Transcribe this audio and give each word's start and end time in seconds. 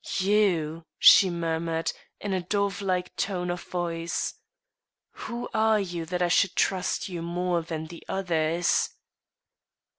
"You!" 0.17 0.87
she 0.97 1.29
murmured, 1.29 1.91
in 2.19 2.33
a 2.33 2.41
dove 2.41 2.81
like 2.81 3.15
tone 3.17 3.51
of 3.51 3.61
voice; 3.61 4.33
"who 5.11 5.47
are 5.53 5.79
you 5.79 6.05
that 6.07 6.23
I 6.23 6.27
should 6.27 6.55
trust 6.55 7.07
you 7.07 7.21
more 7.21 7.61
than 7.61 7.85
the 7.85 8.03
others?" 8.09 8.89